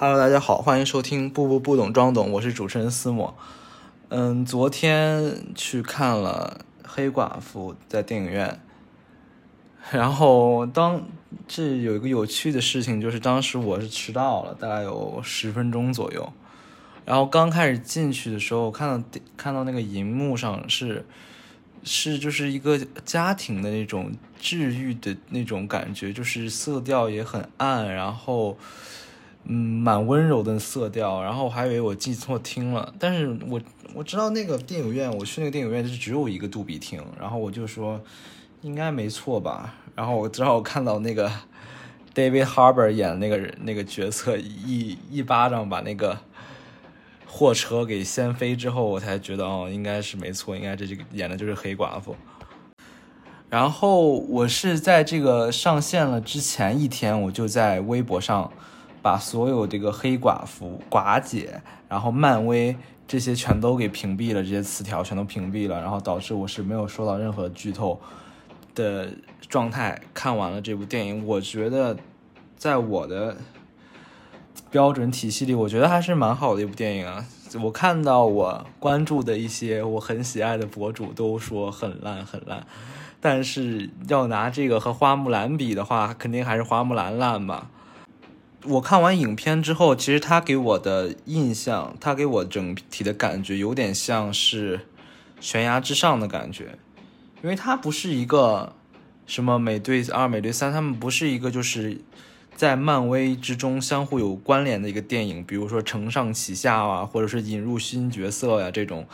[0.00, 3.36] Hello，大家好，欢迎收听不不不懂装懂，我是主持人思墨。
[4.10, 8.60] 嗯，昨天去看了《黑寡妇》在电影院，
[9.90, 11.02] 然后当
[11.48, 16.32] 这有一个有趣的事情，就是当时我是迟到了，大概有十分钟左右。
[17.04, 21.04] 然后刚开始进去的时候，看到看到那个银幕上是
[21.82, 28.56] 是就是一个家庭的那种治愈的那种感觉，就是色调也很暗，然后。
[29.50, 33.58] 嗯，蛮温柔的色调，然后我还以为我记错厅了，但是我
[33.94, 37.98] 我知道那个电影院，我去那个电影院是只有一个杜比厅，然后我就说
[38.60, 41.32] 应该没错吧，然后我知道我看到那个
[42.14, 46.18] David Harbour 演的那个人那个角色一一巴掌把那个
[47.26, 52.14] 货车给掀飞之后，我才觉得哦，应该是没错，应该这这个演的就是黑寡妇。
[53.48, 58.52] 然后我是在这个上线了之前一天，我就在微博上。
[59.08, 67.98] 把所有这个黑寡妇、寡姐，然后漫威这些全都给屏蔽了，这些词条全都屏蔽了，然后导致我是没有收到任何剧透
[68.74, 69.08] 的
[69.48, 69.98] 状态。
[70.12, 71.96] 看完了这部电影，我觉得
[72.58, 73.38] 在我的
[74.70, 77.24] 标准体系里，我觉得还是蛮好的一部电影啊。
[77.62, 82.66] 我看到我关注的一些我很喜爱的博主都说很烂很烂，
[83.22, 87.70] 但是要拿这个和花木兰比的话，肯定还是花木兰烂吧。
[88.64, 94.80] 我看完影片之后，其实他给我的印象，他给我整体的感觉有点像是
[95.40, 96.76] 悬崖之上的感觉，
[97.42, 98.74] 因为它不是一个
[99.26, 102.00] 什么美队二、美队三，他们不是一个就是
[102.56, 109.06] 在漫威之中相互有关联的一个电影，比如说承上启下啊，或者是引入新角色呀这种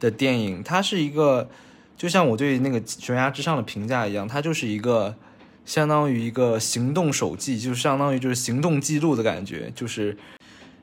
[0.00, 1.48] 的电影，它是一个
[1.96, 5.14] 就像我对那个悬崖之上的评价一样，它就是一个。
[5.68, 10.16] 相当于一个行动手记，就相当于就是行动记录的感觉，就是，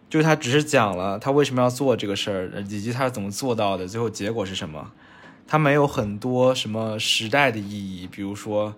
[0.08, 4.92] 就是他只是讲了他为什么要做这个事儿，以及他是怎么做到的，最后结果是什么。
[5.47, 8.76] 他没有很多什么时代的意义，比如说，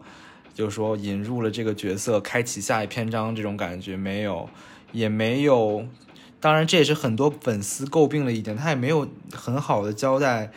[0.53, 4.49] 就是说引入了这个角色，开启下一篇章这种感觉没有，
[4.93, 5.85] 也没有。
[6.39, 10.51] 当然，这也是很多粉丝诟病的一点，他也没有很好的交代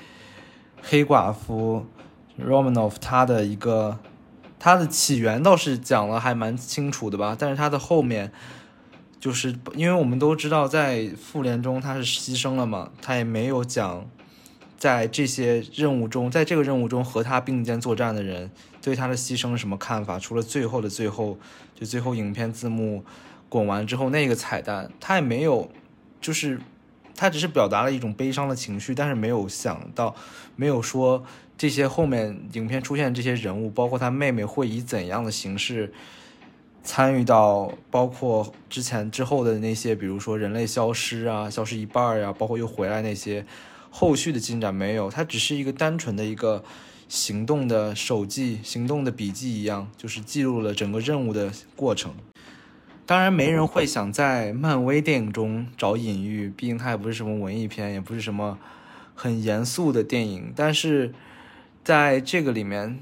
[0.80, 1.84] 黑寡妇
[2.40, 3.98] Romanoff 他的一个。
[4.60, 8.30] 它的起源倒是讲了还蛮清楚的吧，但是它的后面，
[9.18, 14.06] 就是因为我们都知道，在复联中他是牺牲了嘛，他也没有讲，
[14.76, 18.50] 在这些任务中，在这个任务中和他并肩作战的人
[18.82, 20.18] 对他的牺牲什么看法？
[20.18, 21.38] 除了最后的最后，
[21.74, 23.02] 就最后影片字幕
[23.48, 25.70] 滚完之后那个彩蛋，他也没有，
[26.20, 26.60] 就是
[27.20, 30.16] 他只是表达了一种悲伤的情绪，但是没有想到，
[30.56, 31.22] 没有说。
[31.58, 35.92] 这些后面影片出现这些人物，包括他妹妹会以怎样的形式
[36.82, 43.44] 参与到，包括之前之后的那些，比如说人类消失啊，消失一半呀，包括又回来那些
[43.90, 46.64] 后续的进展没有，它只是一个单纯的一个
[47.06, 52.14] 行动的手记、行动的笔记一样，就是记录了整个任务的过程。
[53.10, 58.56] 当然，没人会想在漫威电影中找隐喻，毕竟它也不是什么文艺片，也不是什么
[59.16, 61.12] 很严肃的电影，但是。
[61.82, 63.00] 在这个里面，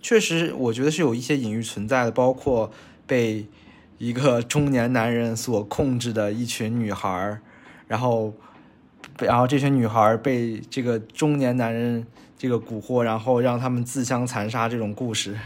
[0.00, 2.70] 确实我觉得是有一些隐喻存在的，包括
[3.06, 3.46] 被
[3.98, 7.40] 一个中年男人所控制的一群女孩儿，
[7.88, 8.34] 然后，
[9.18, 12.06] 然后这群女孩儿被这个中年男人
[12.38, 15.36] 这个蛊惑，然后让他们自相残杀这种故事，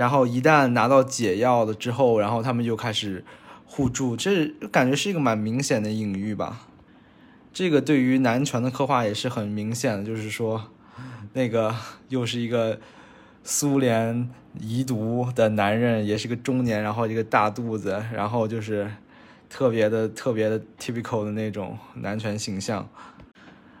[0.00, 3.22] 然后一旦拿到解药了之后，然后他们就开始
[3.66, 6.62] 互助，这感觉是一个蛮明显的隐喻吧。
[7.52, 10.70] 这个对于男权的刻画也是很明显的，就是说。
[11.32, 11.72] 那个
[12.08, 12.80] 又是一个
[13.44, 14.28] 苏联
[14.58, 18.90] 遗毒的男人，也是个中年，然后一个大肚子，然后就是
[19.48, 22.88] 特别的、特别的 typical 的那种男权形象。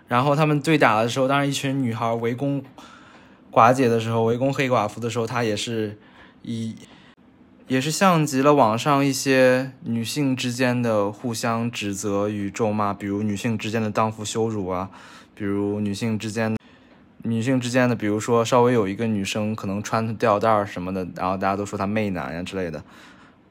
[0.06, 2.62] 然后他们对打的时候，当然一群女孩围攻
[3.50, 5.98] 寡姐的时候，围攻黑寡妇的时候，他也是
[6.42, 6.76] 以
[7.68, 14.90] 也是像极了网上一些女性之间的互相指责与咒骂，比如女性之间的荡妇羞辱啊，
[15.34, 16.56] 比如女性之间。
[17.22, 22.82] 女性之间的，比如说稍微有一个女生可能穿吊带儿什么的，然后大家都说她媚男呀之类的，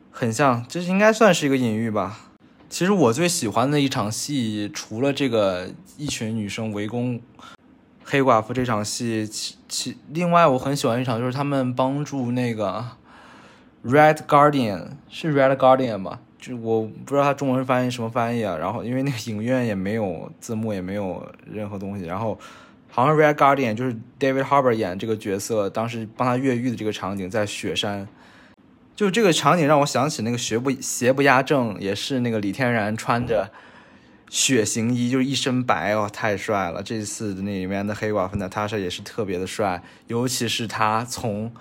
[0.09, 2.31] 很像，这应该算是一个隐喻吧。
[2.67, 7.21] 其实我最喜欢的一场戏，除了这个一群女生围攻
[8.09, 12.83] 黑寡妇这场戏，其其另外我很喜欢一场就是他们帮助那个
[13.85, 16.19] Red Guardian 是 Red Guardian 吧？
[16.39, 18.57] 就我不知道他中文翻译什么翻译啊。
[18.57, 22.39] 然后因为那个影院也没有字幕，也没有任何东西，然后。
[22.91, 28.07] 好像《Red Guardian》就是 David Harbour 演这个角色，当时帮他越狱的这个场景，在雪山，
[28.95, 33.51] 就这个场景让我想起那个邪不邪不压正，也是那个李天然穿着
[34.29, 36.83] 血型一，就是一身白哦，太帅了。
[36.83, 41.51] 这次那里面的黑寡妇娜塔莎也是特别的帅，尤其是他从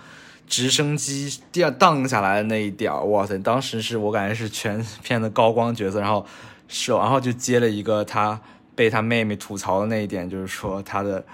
[0.46, 3.38] 直升机掉荡下来的那一点哇塞！
[3.38, 6.26] 当时是我感觉是全片的高光角色，然后
[6.68, 8.40] 手然后就接了一个他
[8.74, 11.24] 被他妹妹吐槽的那一点，就是说他的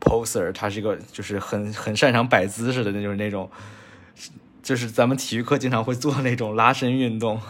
[0.00, 3.48] poser，他是一个就是很很擅长摆姿势的，那就是那种
[4.62, 7.40] 就是咱们体育课经常会做那种拉伸运动。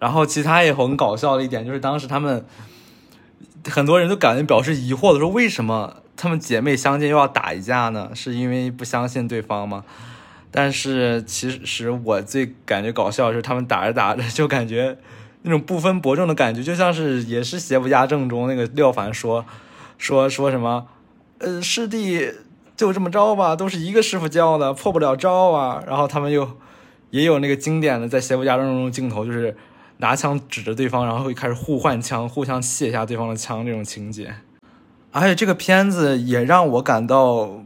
[0.00, 2.44] 然后其他也很搞笑的一点 就是当时他们
[3.68, 8.10] 很多人都感觉表示疑惑的说，为什么他们姐妹相见又要打一架呢？
[8.14, 9.84] 是因为不相信对方吗？
[10.50, 14.98] 但是其实我最感觉搞笑的是，他们打着打着就感觉
[15.42, 19.44] 那种不分伯仲的感觉，就像是也是邪不压正中那个廖凡说
[19.96, 20.88] 说说什么，
[21.38, 22.32] 呃，师弟
[22.76, 25.82] 就这么着吧，都是一个师傅教的，破不了招啊。
[25.86, 26.56] 然后他们又
[27.10, 29.56] 也有那个经典的在邪不压正中镜头，就是
[30.00, 34.34] 拿枪指着对方，然后会开始互换枪，互相卸下对方的枪这种情节。
[35.12, 37.62] 而且这个片子也让我感到。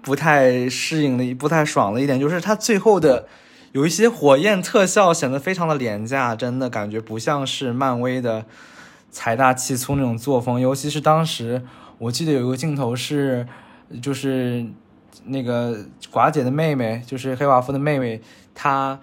[0.00, 3.26] 不太适应的、不太爽的一点，就是它最后的
[3.72, 8.46] 有一些火焰特效显得非常的廉价，真的感觉不像是漫威的
[9.10, 10.58] 财大气粗那种作风。
[10.58, 11.62] 尤其是当时，
[11.98, 13.46] 我记得有一个镜头是，
[14.00, 14.64] 就是
[15.24, 15.76] 那个
[16.10, 18.22] 寡姐的妹妹，就是黑寡妇的妹妹，
[18.54, 18.98] 她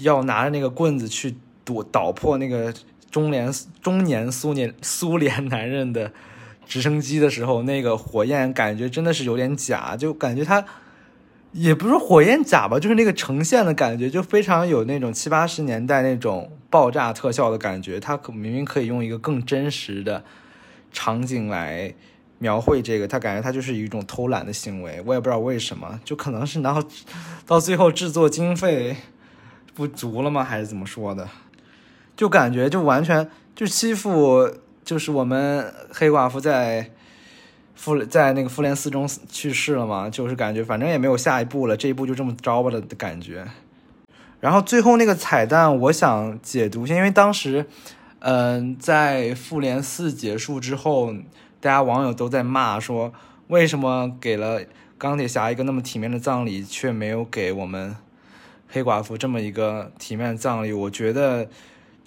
[0.00, 2.72] 要拿着那个棍子去堵捣破那个
[3.10, 3.52] 中年
[3.82, 6.10] 中年苏联苏联男人的。
[6.66, 10.64] 直升机的时候，那个火焰感觉真的是有点假，就感觉他
[11.50, 17.98] 也不是火焰假吧，就是那个呈现的感觉就非常有那种七八十年代那种爆炸特效的感觉。
[17.98, 20.22] 他可明明可以用一个更真实的
[20.92, 21.92] 场景来
[22.38, 25.02] 描绘这个，他感觉他就是一种偷懒的行为。
[25.04, 26.80] 我也不知道为什么，就可能是然后
[27.44, 28.96] 到最后制作经费
[29.74, 31.28] 不足了吗，还是怎么说的？
[32.20, 33.26] 就感觉就完全
[33.56, 34.46] 就欺负。
[34.84, 36.90] 就是我们黑寡妇在
[37.74, 43.46] 复在那个复联四中去世了嘛，就是感觉反正也没有下一步了，这一步就这么着吧的感觉。
[44.40, 47.64] 然后最后那个彩蛋，我想解读一下，因为当时，
[48.18, 51.14] 嗯，在复联四结束之后，
[51.60, 53.14] 大家网友都在骂说，
[53.48, 54.60] 为什么给了
[54.98, 57.96] 钢铁侠一个那么体面的葬礼，却没有给我们
[58.68, 60.72] 黑寡妇这么一个体面的葬礼？
[60.72, 61.48] 我觉得。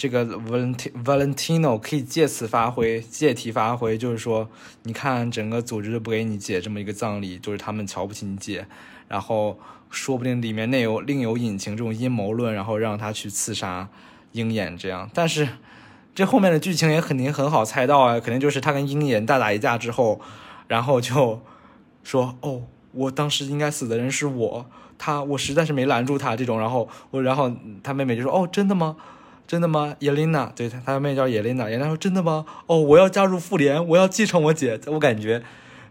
[0.04, 4.50] 这个 Valentino 可以借此发挥，借题发挥，就是说，
[4.82, 8.68] 你看整个组织都不给你姐这么一个葬礼，就是他们瞧不起你姐，
[9.08, 9.58] 然后
[9.90, 13.88] 说不定里面内有另有隐情，这种阴谋论，然后让他去刺杀
[14.34, 15.10] 鹰眼这样。
[15.14, 15.48] 但是
[16.14, 20.20] 这后面的剧情也肯定很好猜到啊，肯定就是他跟鹰眼大打一架之后，
[20.68, 21.40] 然后就
[22.04, 24.66] 说，哦，我当时应该死的人是我，
[24.98, 27.50] 他我实在是没拦住他这种，然后我然后
[27.82, 28.98] 他妹妹就说，哦，真的吗？
[29.46, 29.96] 真的吗？
[30.00, 31.66] 叶琳娜，对他，他妹叫叶琳娜。
[31.66, 32.46] 叶琳娜说：“真的吗？
[32.66, 34.80] 哦，我要加入复联，我要继承我姐。
[34.88, 35.44] 我感觉，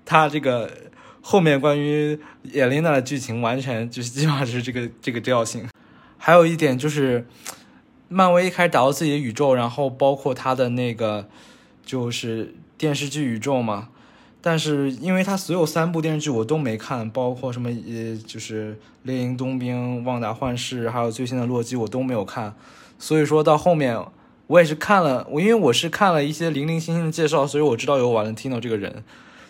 [0.05, 0.71] 他这个
[1.21, 5.69] 后面关于叶琳娜的剧情，完全就是基本上就是这个这个调性。
[6.17, 7.27] 还有一点就是，
[8.09, 11.29] 漫威一开始打造自己的宇宙，然后包括他的那个
[11.85, 13.91] 就是电视剧宇宙嘛。
[14.45, 22.53] 但是因为他所有三部电视剧我都没看，包括什么呃，就是猎鹰冬兵、旺达幻视，还有最新的洛基，我都没有看。”
[22.99, 23.97] 所以说到后面，
[24.49, 29.05] 我也是看了我，因为我是看了一些零零星星的介绍，所以我知道有瓦伦蒂诺这个人。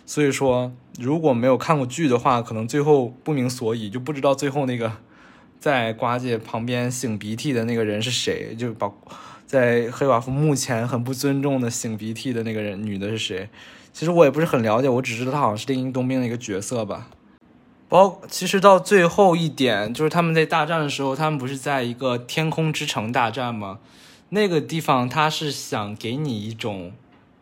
[0.05, 4.91] 所以说，如果没有看过剧的话，可能最后不明所以，就不知道最后那个
[5.59, 8.91] 在瓜姐旁边擤鼻涕的那个人是谁，就把
[9.47, 13.49] 在黑寡妇目前很不尊重的擤鼻涕的那个人女的是谁。
[13.93, 17.07] 其实我也不是很了解，我只知道他好像是猎鹰冬兵的一个角色吧。
[17.87, 23.77] 包其实到最后一点，就是他们在大战的时候，他们不是在一个天空之城大战吗？
[24.29, 26.91] 那个地方他是想给你一种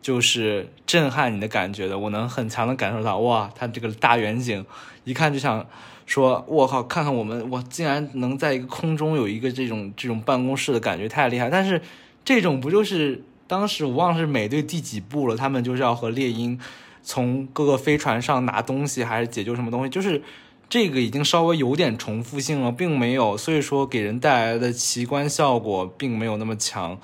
[0.02, 1.98] 就是震撼你的感觉的。
[1.98, 4.66] 我能很强的感受到，哇，他这个大远景，
[5.04, 5.66] 一看就想
[6.04, 11.48] 说，我靠，看看我们，我竟然能在一个空中有一个这种这种办公室的感觉，太厉害。
[11.48, 11.80] 但是
[12.22, 15.36] 这种不就是当时我忘了是美队第几部了？
[15.36, 16.58] 他们就是要和猎鹰。
[17.02, 19.90] 从各个飞船上拿东西，还是解救什么东西？
[19.90, 20.22] 就是
[20.70, 26.98] 这个已经稍微有点重复性了，并没有，所以说给人带来的奇观效果并没有那么强。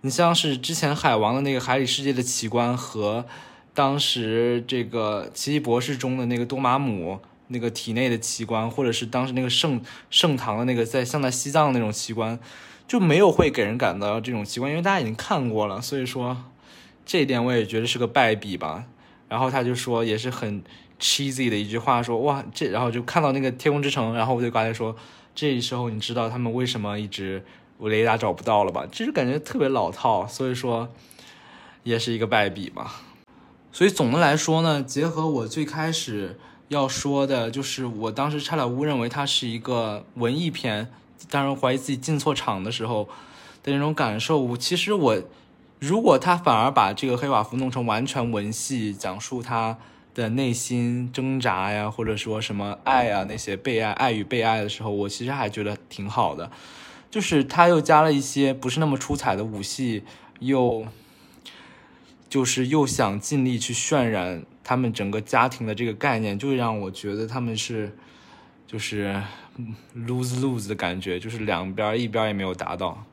[0.00, 3.26] 你像是之前海王的那个海里世界的奇观，和
[3.74, 7.20] 当时这个奇异博士中的那个多玛姆
[7.54, 9.80] 那个体内的奇观，或者是当时那个圣
[10.10, 12.38] 圣堂的那个在像在西藏的那种奇观，
[12.86, 16.36] 就没有会给人感到这种奇观，因为大家已经看过了，所以说
[17.06, 18.84] 这一点我也觉得是个败笔吧。
[19.26, 20.62] 然后他就说，也是很
[21.00, 24.94] cheesy 的一句话，说哇这，然后就看到那个天空之城，然后我就刚才说，
[25.34, 27.44] 这时候你知道他们为什么一直
[27.78, 28.86] 我雷达找不到了吧？
[28.92, 30.88] 就是感觉特别老套，所以说
[31.82, 33.00] 也是一个败笔吧。
[33.72, 40.90] 所以总的来说呢，结合我最开始要说的，就是我当时差点误认为它是一个文艺片，
[41.30, 43.08] 当然怀疑自己进错场的时候
[43.62, 44.56] 的那种感受。
[44.56, 45.22] 其实我
[45.78, 49.78] 如果他反而把这个黑寡妇弄成完全文戏，讲述他
[50.14, 56.50] 的内心挣扎呀，或者说什么爱啊那些被爱、爱与被爱的时候，我其实还觉得挺好的。
[57.10, 60.02] 就是他又加了一些不是那么出彩的武戏，
[60.40, 60.86] 又。
[62.26, 67.94] 就是又想尽力去渲染他们整个家庭的这个概念，就让我觉得他们是，
[68.66, 69.14] 就是
[69.94, 73.04] lose lose 的感觉，就是两边一边也没有达到。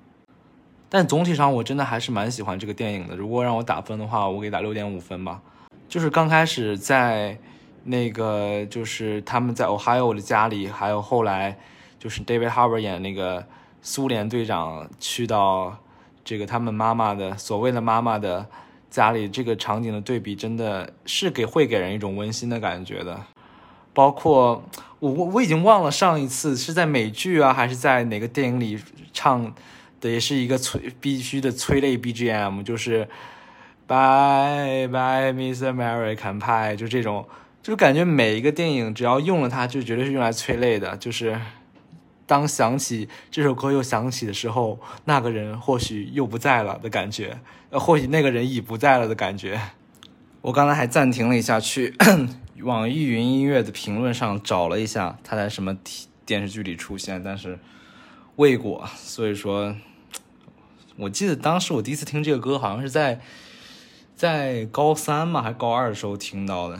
[0.89, 3.17] 但总体上我真的还是蛮喜欢这个电影的。
[3.17, 5.41] 如果让我打分的话，我给打六点五分吧。
[5.89, 7.37] 就是刚开始在
[7.83, 11.57] 那个就是他们在 Ohio 的家里，还有后来
[11.99, 13.45] 就是 David Harbour 演那个
[13.81, 15.77] 苏联队长去到
[16.23, 18.47] 这个他们妈妈的所谓的妈妈的。
[18.91, 23.19] 家里这个场景的对比真的是给会给人一种温馨的感觉的，
[23.93, 24.63] 包括
[24.99, 28.77] 我我我已经忘了上一次是在美剧啊还是在哪个电影里
[29.13, 29.51] 唱
[29.99, 33.07] 的，也是一个催必须的催泪 BGM，就是
[33.87, 37.25] Bye Bye Miss American Pie，就这种，
[37.63, 41.39] 就感觉每一个电影只要用了它，就绝对是用来催泪的，就是。
[42.31, 47.37] 当想起这首歌又响起的时候，那个人或许又不在了的感觉，
[47.71, 49.59] 呃，或许那个人已不在了的感觉。
[50.39, 51.93] 我刚才还暂停了一下，去
[52.63, 55.75] 网易云音乐的评论上找了一下他在什么
[56.25, 57.59] 电视剧里出现，但是
[58.37, 58.87] 未果。
[58.95, 59.75] 所以说，
[60.95, 63.19] 我记得当时我第一次听这个歌，好像是在
[64.15, 66.79] 在高三嘛，还高二的时候听到的。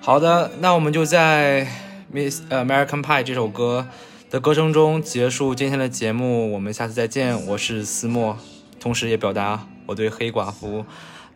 [0.00, 1.87] 好的，那我们就在。
[2.12, 3.86] Miss American Pie 这首歌
[4.30, 7.46] 的歌声中结束今天的节目，我们下次再见。
[7.48, 8.38] 我是思莫，
[8.80, 10.86] 同时也表达我对黑寡妇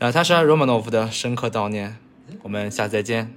[0.00, 1.98] Natasha Romanoff 的深刻悼念。
[2.42, 3.34] 我们下次再见。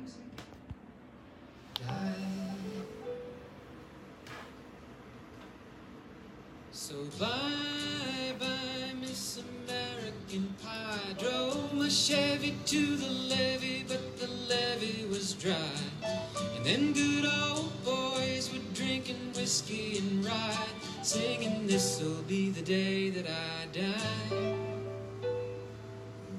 [16.65, 20.67] Then good old boys were drinking whiskey and rye,
[21.03, 24.55] singing, This'll be the day that I die.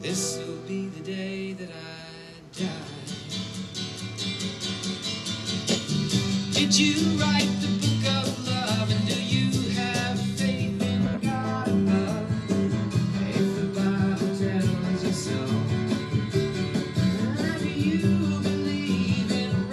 [0.01, 2.97] This'll be the day that I die.
[6.53, 7.16] Did you?